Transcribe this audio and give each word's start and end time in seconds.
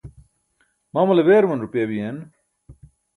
mamale 0.93 1.21
beeruman 1.27 1.63
rupaya 1.63 1.85
biyen? 1.91 2.17